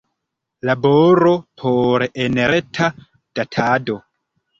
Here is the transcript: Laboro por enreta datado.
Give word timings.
Laboro 0.67 1.33
por 1.63 2.05
enreta 2.23 2.87
datado. 3.41 3.99